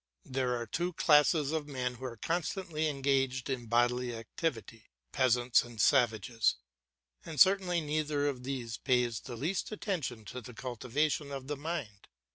[0.25, 5.79] There are two classes of men who are constantly engaged in bodily activity, peasants and
[5.79, 6.55] savages,
[7.23, 12.07] and certainly neither of these pays the least attention to the cultivation of the mind.